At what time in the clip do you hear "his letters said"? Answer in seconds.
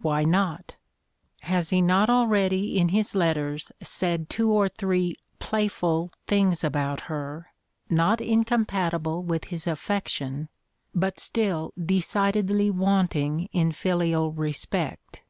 2.88-4.30